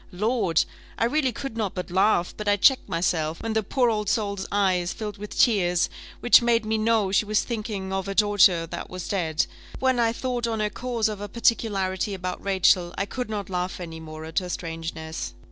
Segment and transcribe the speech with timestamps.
[0.11, 0.65] Lord!
[0.97, 4.47] I really could not but laugh; but I checked myself, when the poor old soul's
[4.51, 8.89] eyes filled with tears, which made me know she was thinking of her daughter that
[8.89, 9.45] was dead.
[9.77, 13.79] When I thought on the cause of her particularity about Rachel, I could not laugh
[13.79, 15.35] any more at her strangeness.